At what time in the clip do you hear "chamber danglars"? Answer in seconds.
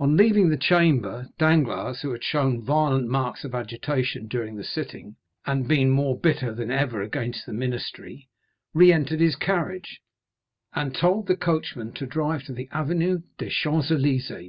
0.56-2.00